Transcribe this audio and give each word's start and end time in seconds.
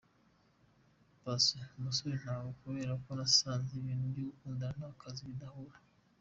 Paccy: 1.23 1.59
Umusore 1.77 2.15
ntawe! 2.23 2.49
Kubera 2.61 2.93
ko 3.03 3.09
nasanze 3.17 3.69
ibintu 3.79 4.05
byo 4.11 4.23
gukundana 4.29 4.77
n’akazi 4.79 5.21
bidahura. 5.29 5.77